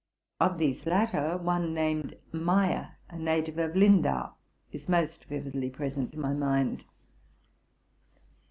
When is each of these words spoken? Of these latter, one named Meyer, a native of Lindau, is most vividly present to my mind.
Of 0.39 0.57
these 0.57 0.87
latter, 0.87 1.37
one 1.37 1.75
named 1.75 2.15
Meyer, 2.31 2.95
a 3.07 3.19
native 3.19 3.59
of 3.59 3.75
Lindau, 3.75 4.31
is 4.71 4.89
most 4.89 5.25
vividly 5.25 5.69
present 5.69 6.13
to 6.13 6.19
my 6.19 6.33
mind. 6.33 6.85